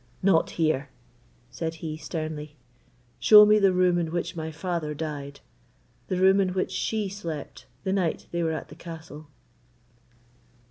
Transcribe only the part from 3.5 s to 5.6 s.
the room in which my father died;